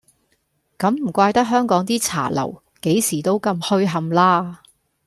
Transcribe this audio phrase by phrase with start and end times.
[0.79, 4.63] 噉唔怪得香港啲茶樓幾時都咁噓冚啦